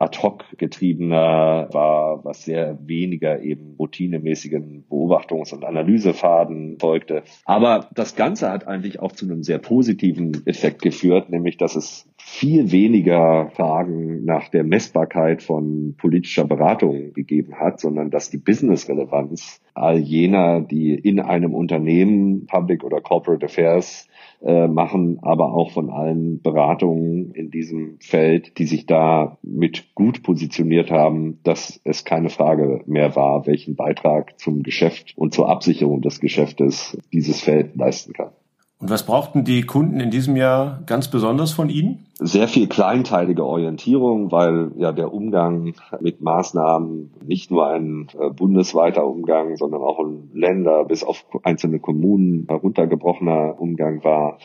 [0.00, 7.22] ad hoc getriebener war, was sehr weniger eben routinemäßigen Beobachtungs- und Analysefaden folgte.
[7.44, 12.09] Aber das Ganze hat eigentlich auch zu einem sehr positiven Effekt geführt, nämlich dass es
[12.32, 19.60] viel weniger Fragen nach der Messbarkeit von politischer Beratung gegeben hat, sondern dass die Business-Relevanz
[19.74, 24.08] all jener, die in einem Unternehmen, Public oder Corporate Affairs
[24.42, 30.22] äh, machen, aber auch von allen Beratungen in diesem Feld, die sich da mit gut
[30.22, 36.00] positioniert haben, dass es keine Frage mehr war, welchen Beitrag zum Geschäft und zur Absicherung
[36.00, 38.30] des Geschäftes dieses Feld leisten kann.
[38.80, 42.06] Und was brauchten die Kunden in diesem Jahr ganz besonders von Ihnen?
[42.14, 49.06] Sehr viel kleinteilige Orientierung, weil ja der Umgang mit Maßnahmen nicht nur ein äh, bundesweiter
[49.06, 54.38] Umgang, sondern auch ein Länder bis auf einzelne Kommunen heruntergebrochener Umgang war.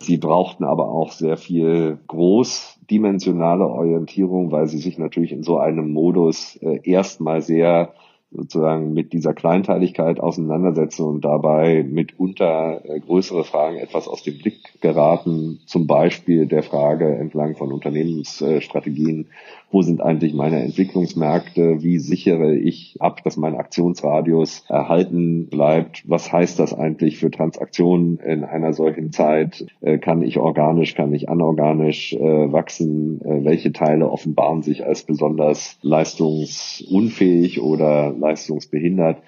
[0.00, 5.92] Sie brauchten aber auch sehr viel großdimensionale Orientierung, weil sie sich natürlich in so einem
[5.92, 7.92] Modus äh, erstmal sehr
[8.30, 14.80] sozusagen mit dieser Kleinteiligkeit auseinandersetzen und dabei mitunter äh, größere Fragen etwas aus dem Blick
[14.80, 19.28] geraten, zum Beispiel der Frage entlang von Unternehmensstrategien,
[19.70, 26.32] wo sind eigentlich meine Entwicklungsmärkte, wie sichere ich ab, dass mein Aktionsradius erhalten bleibt, was
[26.32, 31.28] heißt das eigentlich für Transaktionen in einer solchen Zeit, äh, kann ich organisch, kann ich
[31.28, 39.18] anorganisch äh, wachsen, äh, welche Teile offenbaren sich als besonders leistungsunfähig oder leistungsbehindert.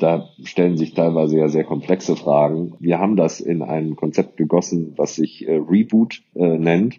[0.00, 2.74] Da stellen sich teilweise ja sehr komplexe Fragen.
[2.80, 6.98] Wir haben das in ein Konzept gegossen, was sich Reboot nennt.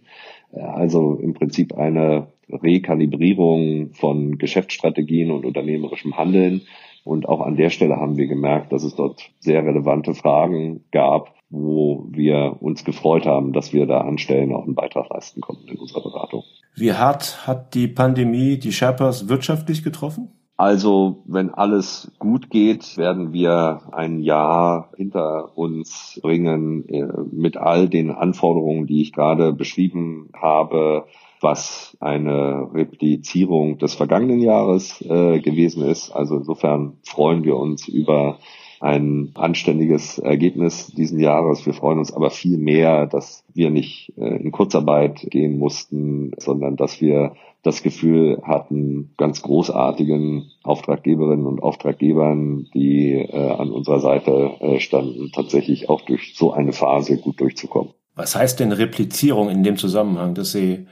[0.54, 6.62] Also im Prinzip eine Rekalibrierung von Geschäftsstrategien und unternehmerischem Handeln.
[7.04, 11.36] Und auch an der Stelle haben wir gemerkt, dass es dort sehr relevante Fragen gab,
[11.50, 15.68] wo wir uns gefreut haben, dass wir da an Stellen auch einen Beitrag leisten konnten
[15.68, 16.44] in unserer Beratung.
[16.76, 20.30] Wie hart hat die Pandemie die Sherpas wirtschaftlich getroffen?
[20.58, 27.90] Also, wenn alles gut geht, werden wir ein Jahr hinter uns bringen äh, mit all
[27.90, 31.06] den Anforderungen, die ich gerade beschrieben habe
[31.42, 36.12] was eine Replizierung des vergangenen Jahres äh, gewesen ist.
[36.12, 38.40] Also insofern freuen wir uns über
[38.86, 41.66] ein anständiges Ergebnis diesen Jahres.
[41.66, 46.76] Wir freuen uns aber viel mehr, dass wir nicht äh, in Kurzarbeit gehen mussten, sondern
[46.76, 54.52] dass wir das Gefühl hatten, ganz großartigen Auftraggeberinnen und Auftraggebern, die äh, an unserer Seite
[54.60, 57.94] äh, standen, tatsächlich auch durch so eine Phase gut durchzukommen.
[58.14, 60.86] Was heißt denn Replizierung in dem Zusammenhang, dass Sie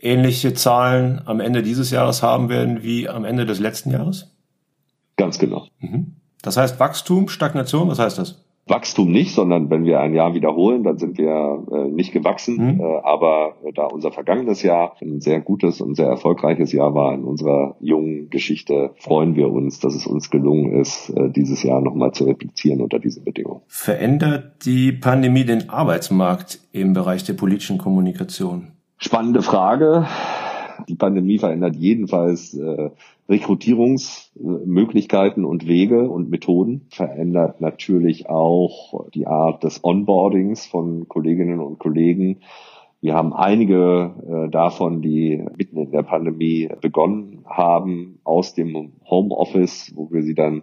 [0.00, 4.34] ähnliche Zahlen am Ende dieses Jahres haben werden wie am Ende des letzten Jahres?
[5.16, 5.68] Ganz genau.
[5.78, 6.16] Mhm.
[6.42, 8.44] Das heißt Wachstum, Stagnation, was heißt das?
[8.70, 12.76] Wachstum nicht, sondern wenn wir ein Jahr wiederholen, dann sind wir äh, nicht gewachsen.
[12.76, 12.80] Mhm.
[12.80, 17.24] Äh, aber da unser vergangenes Jahr ein sehr gutes und sehr erfolgreiches Jahr war in
[17.24, 22.12] unserer jungen Geschichte, freuen wir uns, dass es uns gelungen ist, äh, dieses Jahr nochmal
[22.12, 23.62] zu replizieren unter diesen Bedingungen.
[23.66, 28.68] Verändert die Pandemie den Arbeitsmarkt im Bereich der politischen Kommunikation?
[28.98, 30.06] Spannende Frage.
[30.90, 32.90] Die Pandemie verändert jedenfalls äh,
[33.28, 41.78] Rekrutierungsmöglichkeiten und Wege und Methoden, verändert natürlich auch die Art des Onboardings von Kolleginnen und
[41.78, 42.40] Kollegen.
[43.00, 49.92] Wir haben einige äh, davon, die mitten in der Pandemie begonnen haben, aus dem Homeoffice,
[49.94, 50.62] wo wir sie dann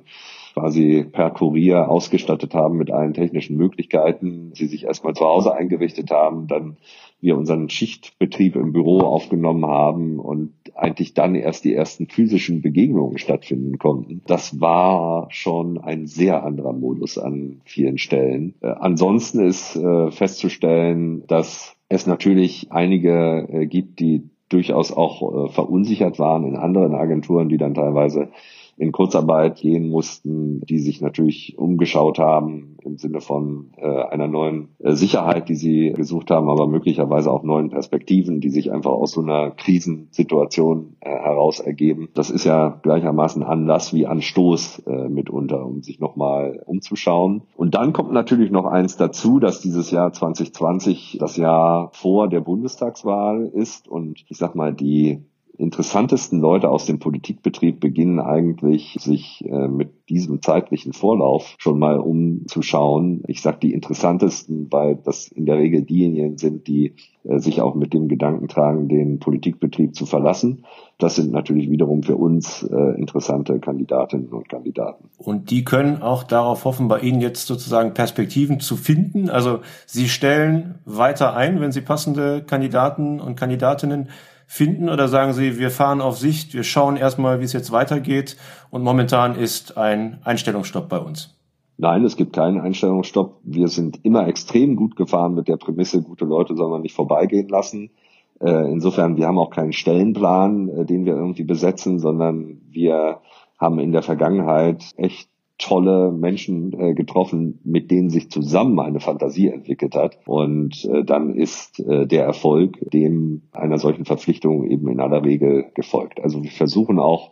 [0.54, 6.12] quasi per Kurier ausgestattet haben mit allen technischen Möglichkeiten, sie sich erstmal zu Hause eingerichtet
[6.12, 6.76] haben, dann
[7.20, 13.18] wir unseren Schichtbetrieb im Büro aufgenommen haben und eigentlich dann erst die ersten physischen Begegnungen
[13.18, 14.22] stattfinden konnten.
[14.28, 18.54] Das war schon ein sehr anderer Modus an vielen Stellen.
[18.62, 25.50] Äh, ansonsten ist äh, festzustellen, dass es natürlich einige äh, gibt, die durchaus auch äh,
[25.50, 28.30] verunsichert waren in anderen Agenturen, die dann teilweise
[28.78, 34.70] in Kurzarbeit gehen mussten, die sich natürlich umgeschaut haben im Sinne von äh, einer neuen
[34.80, 39.12] äh, Sicherheit, die sie gesucht haben, aber möglicherweise auch neuen Perspektiven, die sich einfach aus
[39.12, 42.10] so einer Krisensituation äh, heraus ergeben.
[42.14, 47.42] Das ist ja gleichermaßen Anlass wie Anstoß äh, mitunter, um sich nochmal umzuschauen.
[47.58, 52.42] Und dann kommt natürlich noch eins dazu, dass dieses Jahr 2020 das Jahr vor der
[52.42, 55.26] Bundestagswahl ist und ich sag mal, die
[55.58, 62.00] interessantesten Leute aus dem Politikbetrieb beginnen eigentlich sich äh, mit diesem zeitlichen Vorlauf schon mal
[62.00, 63.24] umzuschauen.
[63.28, 66.94] Ich sage die interessantesten, weil das in der Regel diejenigen sind, die
[67.24, 70.64] äh, sich auch mit dem Gedanken tragen, den Politikbetrieb zu verlassen.
[71.00, 75.10] Das sind natürlich wiederum für uns äh, interessante Kandidatinnen und Kandidaten.
[75.18, 79.30] Und die können auch darauf hoffen, bei Ihnen jetzt sozusagen Perspektiven zu finden.
[79.30, 84.10] Also Sie stellen weiter ein, wenn Sie passende Kandidaten und Kandidatinnen
[84.48, 88.38] finden oder sagen Sie, wir fahren auf Sicht, wir schauen erstmal, wie es jetzt weitergeht
[88.72, 91.36] und momentan ist ein Einstellungsstopp bei uns?
[91.78, 93.40] Nein, es gibt keinen Einstellungsstopp.
[93.44, 97.50] Wir sind immer extrem gut gefahren mit der Prämisse, gute Leute soll man nicht vorbeigehen
[97.50, 97.92] lassen.
[98.40, 103.20] Äh, insofern, wir haben auch keinen Stellenplan, äh, den wir irgendwie besetzen, sondern wir
[103.60, 109.50] haben in der Vergangenheit echt tolle Menschen äh, getroffen, mit denen sich zusammen eine Fantasie
[109.50, 110.18] entwickelt hat.
[110.26, 115.66] Und äh, dann ist äh, der Erfolg dem einer solchen Verpflichtung eben in aller Regel
[115.74, 116.22] gefolgt.
[116.22, 117.32] Also wir versuchen auch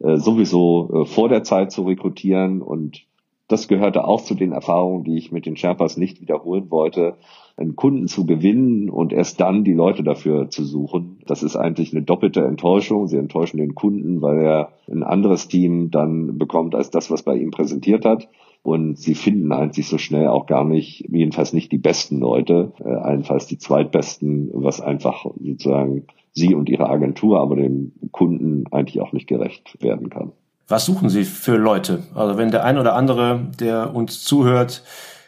[0.00, 3.06] äh, sowieso äh, vor der Zeit zu rekrutieren und
[3.48, 7.16] das gehörte auch zu den Erfahrungen, die ich mit den Sherpas nicht wiederholen wollte,
[7.56, 11.18] einen Kunden zu gewinnen und erst dann die Leute dafür zu suchen.
[11.26, 13.08] Das ist eigentlich eine doppelte Enttäuschung.
[13.08, 17.36] Sie enttäuschen den Kunden, weil er ein anderes Team dann bekommt als das, was bei
[17.36, 18.28] ihm präsentiert hat.
[18.62, 22.88] Und sie finden eigentlich so schnell auch gar nicht, jedenfalls nicht die besten Leute, äh,
[22.88, 29.12] allenfalls die zweitbesten, was einfach sozusagen sie und ihre Agentur, aber dem Kunden eigentlich auch
[29.12, 30.32] nicht gerecht werden kann.
[30.68, 32.04] Was suchen Sie für Leute?
[32.14, 34.84] Also wenn der ein oder andere, der uns zuhört,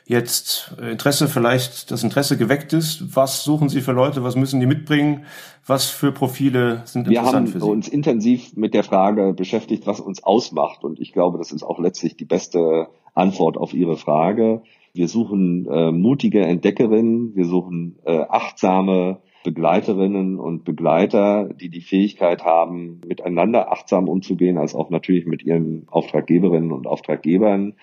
[0.06, 4.66] jetzt Interesse vielleicht das Interesse geweckt ist, was suchen Sie für Leute, was müssen die
[4.66, 5.24] mitbringen,
[5.66, 7.60] was für Profile sind interessant für Sie?
[7.60, 11.52] Wir haben uns intensiv mit der Frage beschäftigt, was uns ausmacht und ich glaube, das
[11.52, 14.62] ist auch letztlich die beste Antwort auf Ihre Frage.
[14.92, 22.44] Wir suchen äh, mutige Entdeckerinnen, wir suchen äh, achtsame Begleiterinnen und Begleiter, die die Fähigkeit
[22.44, 27.74] haben, miteinander achtsam umzugehen, als auch natürlich mit ihren Auftraggeberinnen und Auftraggebern.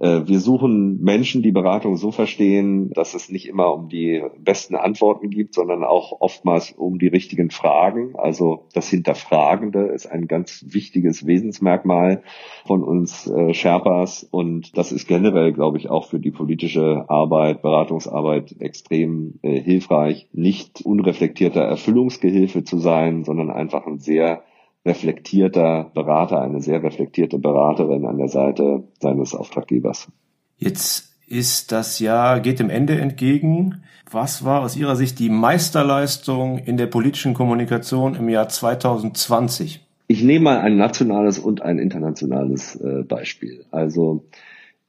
[0.00, 4.76] Äh, wir suchen Menschen, die Beratung so verstehen, dass es nicht immer um die besten
[4.76, 8.14] Antworten gibt, sondern auch oftmals um die richtigen Fragen.
[8.16, 12.22] Also das Hinterfragende ist ein ganz wichtiges Wesensmerkmal
[12.66, 17.62] von uns äh, Sherpas und das ist generell, glaube ich, auch für die politische Arbeit,
[17.62, 24.42] Beratungsarbeit extrem äh, hilfreich, nicht unreflektierter Erfüllungsgehilfe zu sein, sondern einfach ein sehr
[24.88, 30.08] reflektierter Berater, eine sehr reflektierte Beraterin an der Seite seines Auftraggebers.
[30.56, 33.82] Jetzt ist das Jahr, geht dem Ende entgegen.
[34.10, 39.86] Was war aus Ihrer Sicht die Meisterleistung in der politischen Kommunikation im Jahr 2020?
[40.06, 43.66] Ich nehme mal ein nationales und ein internationales äh, Beispiel.
[43.70, 44.24] Also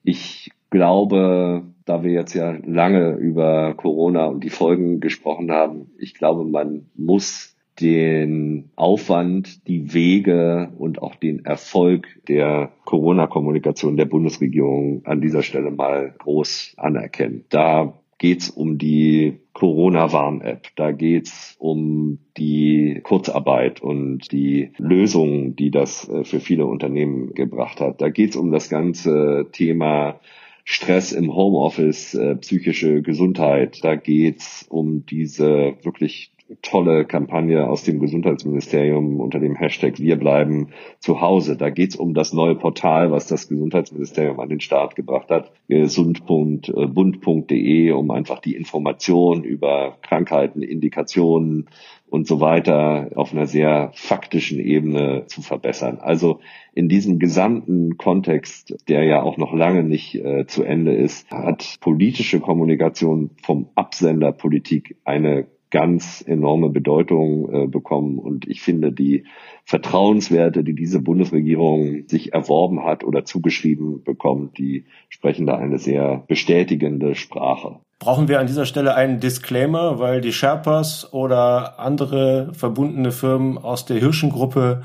[0.04, 6.14] ich glaube, da wir jetzt ja lange über Corona und die Folgen gesprochen haben, ich
[6.14, 15.06] glaube, man muss den Aufwand, die Wege und auch den Erfolg der Corona-Kommunikation der Bundesregierung
[15.06, 17.46] an dieser Stelle mal groß anerkennen.
[17.50, 26.08] Da geht's um die Corona-Warn-App, da geht's um die Kurzarbeit und die Lösungen, die das
[26.10, 28.02] äh, für viele Unternehmen gebracht hat.
[28.02, 30.20] Da geht's um das ganze Thema
[30.66, 33.84] Stress im Homeoffice, äh, psychische Gesundheit.
[33.84, 36.32] Da geht's um diese wirklich
[36.62, 40.70] tolle Kampagne aus dem Gesundheitsministerium unter dem Hashtag Wir bleiben
[41.00, 41.58] zu Hause.
[41.58, 47.92] Da geht's um das neue Portal, was das Gesundheitsministerium an den Start gebracht hat, gesund.bund.de,
[47.92, 51.70] um einfach die Information über Krankheiten, Indikationen
[52.10, 56.00] und so weiter auf einer sehr faktischen Ebene zu verbessern.
[56.02, 56.40] Also
[56.74, 61.78] in diesem gesamten Kontext, der ja auch noch lange nicht äh, zu Ende ist, hat
[61.82, 68.20] politische Kommunikation vom Absender Politik eine ganz enorme Bedeutung äh, bekommen.
[68.20, 69.26] Und ich finde, die
[69.66, 76.24] Vertrauenswerte, die diese Bundesregierung sich erworben hat oder zugeschrieben bekommt, die sprechen da eine sehr
[76.28, 77.80] bestätigende Sprache.
[78.00, 83.86] Brauchen wir an dieser Stelle einen Disclaimer, weil die Sherpas oder andere verbundene Firmen aus
[83.86, 84.84] der Hirschengruppe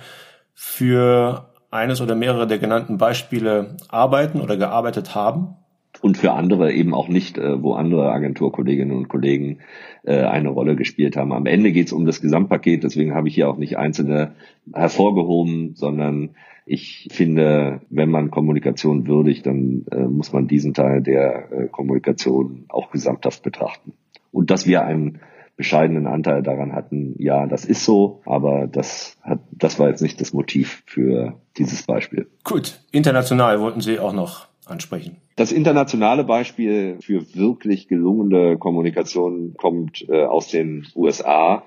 [0.52, 5.56] für eines oder mehrere der genannten Beispiele arbeiten oder gearbeitet haben?
[6.04, 9.60] Und für andere eben auch nicht, äh, wo andere Agenturkolleginnen und Kollegen
[10.02, 11.32] äh, eine Rolle gespielt haben.
[11.32, 14.32] Am Ende geht es um das Gesamtpaket, deswegen habe ich hier auch nicht einzelne
[14.70, 16.34] hervorgehoben, sondern
[16.66, 22.66] ich finde, wenn man Kommunikation würdigt, dann äh, muss man diesen Teil der äh, Kommunikation
[22.68, 23.94] auch gesamthaft betrachten.
[24.30, 25.20] Und dass wir einen
[25.56, 30.20] bescheidenen Anteil daran hatten, ja, das ist so, aber das hat, das war jetzt nicht
[30.20, 32.26] das Motiv für dieses Beispiel.
[32.42, 35.16] Gut, international wollten Sie auch noch ansprechen.
[35.36, 41.64] Das internationale Beispiel für wirklich gelungene Kommunikation kommt äh, aus den USA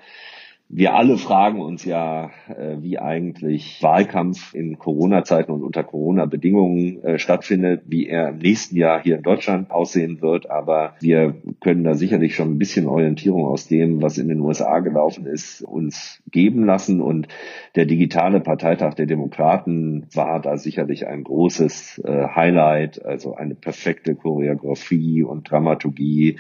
[0.70, 7.20] wir alle fragen uns ja, äh, wie eigentlich Wahlkampf in Corona-Zeiten und unter Corona-Bedingungen äh,
[7.20, 10.52] stattfindet, wie er im nächsten Jahr hier in Deutschland aussehen wird.
[10.52, 14.80] Aber wir können da sicherlich schon ein bisschen Orientierung aus dem, was in den USA
[14.80, 17.00] gelaufen ist, uns geben lassen.
[17.00, 17.30] Und
[17.76, 24.16] der digitale Parteitag der Demokraten war da sicherlich ein großes äh, Highlight, also eine perfekte
[24.16, 26.40] Choreografie und Dramaturgie,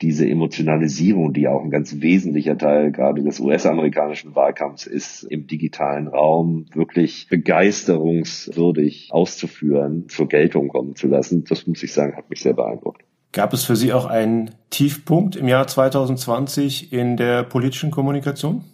[0.00, 5.46] diese Emotionalisierung, die auch ein ganz wesentlicher Teil gerade des US US-amerikanischen Wahlkampfs ist im
[5.46, 11.44] digitalen Raum wirklich begeisterungswürdig auszuführen, zur Geltung kommen zu lassen.
[11.48, 13.02] Das muss ich sagen, hat mich sehr beeindruckt.
[13.32, 18.64] Gab es für Sie auch einen Tiefpunkt im Jahr 2020 in der politischen Kommunikation?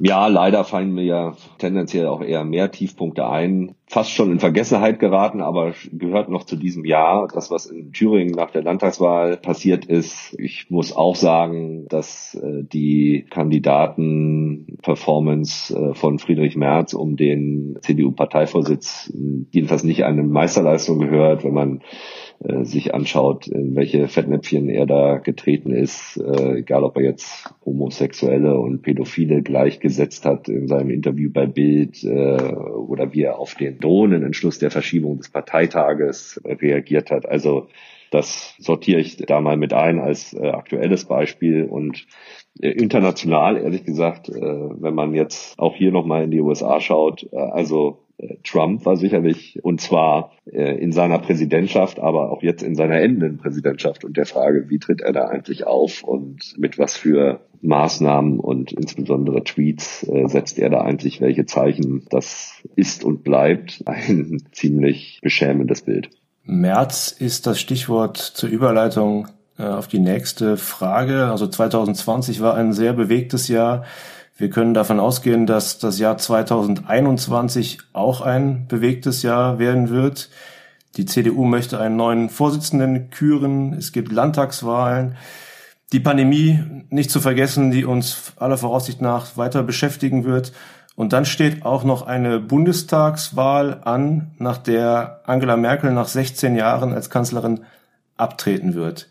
[0.00, 3.74] Ja, leider fallen mir ja tendenziell auch eher mehr Tiefpunkte ein.
[3.92, 7.28] Fast schon in Vergessenheit geraten, aber gehört noch zu diesem Jahr.
[7.28, 10.34] Das, was in Thüringen nach der Landtagswahl passiert ist.
[10.38, 19.12] Ich muss auch sagen, dass äh, die Kandidaten-Performance äh, von Friedrich Merz um den CDU-Parteivorsitz
[19.50, 21.82] jedenfalls nicht eine Meisterleistung gehört, wenn man
[22.42, 27.54] äh, sich anschaut, in welche Fettnäpfchen er da getreten ist, äh, egal ob er jetzt
[27.64, 33.54] Homosexuelle und Pädophile gleichgesetzt hat in seinem Interview bei Bild äh, oder wie er auf
[33.54, 37.26] den Drohnenentschluss der Verschiebung des Parteitages reagiert hat.
[37.26, 37.68] Also
[38.10, 42.06] das sortiere ich da mal mit ein als äh, aktuelles Beispiel und
[42.60, 47.26] äh, international, ehrlich gesagt, äh, wenn man jetzt auch hier nochmal in die USA schaut,
[47.32, 48.04] äh, also
[48.44, 53.38] Trump war sicherlich, und zwar äh, in seiner Präsidentschaft, aber auch jetzt in seiner endenden
[53.38, 58.40] Präsidentschaft und der Frage, wie tritt er da eigentlich auf und mit was für Maßnahmen
[58.40, 62.06] und insbesondere Tweets äh, setzt er da eigentlich welche Zeichen.
[62.10, 66.10] Das ist und bleibt ein ziemlich beschämendes Bild.
[66.44, 71.26] März ist das Stichwort zur Überleitung äh, auf die nächste Frage.
[71.26, 73.84] Also 2020 war ein sehr bewegtes Jahr.
[74.36, 80.30] Wir können davon ausgehen, dass das Jahr 2021 auch ein bewegtes Jahr werden wird.
[80.96, 83.74] Die CDU möchte einen neuen Vorsitzenden küren.
[83.74, 85.16] Es gibt Landtagswahlen.
[85.92, 90.52] Die Pandemie nicht zu vergessen, die uns aller Voraussicht nach weiter beschäftigen wird.
[90.96, 96.92] Und dann steht auch noch eine Bundestagswahl an, nach der Angela Merkel nach 16 Jahren
[96.92, 97.60] als Kanzlerin
[98.16, 99.08] abtreten wird.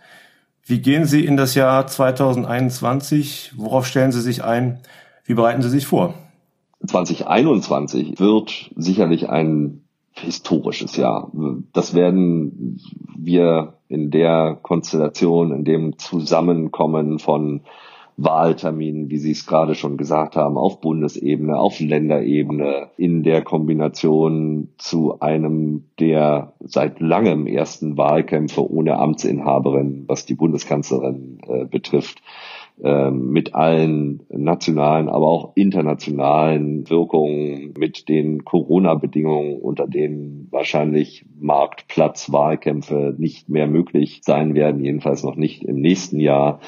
[0.65, 3.53] Wie gehen Sie in das Jahr 2021?
[3.55, 4.79] Worauf stellen Sie sich ein?
[5.31, 6.13] Wie bereiten Sie sich vor?
[6.85, 11.31] 2021 wird sicherlich ein historisches Jahr.
[11.71, 12.81] Das werden
[13.17, 17.61] wir in der Konstellation, in dem Zusammenkommen von
[18.17, 24.67] Wahlterminen, wie Sie es gerade schon gesagt haben, auf Bundesebene, auf Länderebene, in der Kombination
[24.77, 32.21] zu einem der seit langem ersten Wahlkämpfe ohne Amtsinhaberin, was die Bundeskanzlerin äh, betrifft,
[32.77, 43.49] mit allen nationalen, aber auch internationalen Wirkungen, mit den Corona-Bedingungen, unter denen wahrscheinlich Marktplatzwahlkämpfe nicht
[43.49, 46.59] mehr möglich sein werden, jedenfalls noch nicht im nächsten Jahr.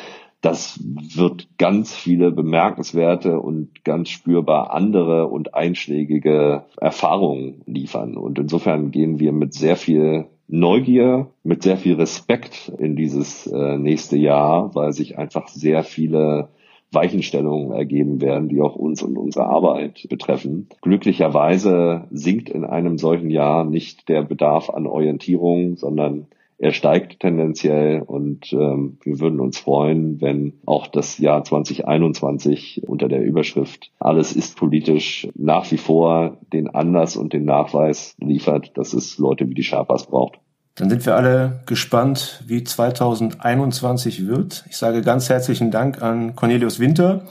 [0.41, 8.17] Das wird ganz viele bemerkenswerte und ganz spürbar andere und einschlägige Erfahrungen liefern.
[8.17, 10.25] Und insofern gehen wir mit sehr viel
[10.55, 16.49] Neugier, mit sehr viel Respekt in dieses äh, nächste Jahr, weil sich einfach sehr viele
[16.91, 20.69] Weichenstellungen ergeben werden, die auch uns und unsere Arbeit betreffen.
[20.83, 26.27] Glücklicherweise sinkt in einem solchen Jahr nicht der Bedarf an Orientierung, sondern
[26.59, 33.09] er steigt tendenziell und ähm, wir würden uns freuen, wenn auch das Jahr 2021 unter
[33.09, 38.93] der Überschrift Alles ist politisch nach wie vor den Anlass und den Nachweis liefert, dass
[38.93, 40.39] es Leute wie die Sherpas braucht.
[40.75, 44.65] Dann sind wir alle gespannt, wie 2021 wird.
[44.69, 47.25] Ich sage ganz herzlichen Dank an Cornelius Winter,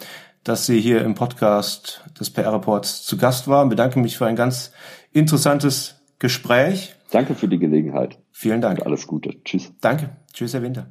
[0.44, 3.68] dass Sie hier im Podcast des PR-Reports zu Gast waren.
[3.68, 4.72] Bedanke mich für ein ganz
[5.12, 6.94] interessantes Gespräch.
[7.10, 8.18] Danke für die Gelegenheit.
[8.30, 8.78] Vielen Dank.
[8.78, 9.42] Und alles Gute.
[9.44, 9.72] Tschüss.
[9.80, 10.10] Danke.
[10.32, 10.86] Tschüss, Herr Winter.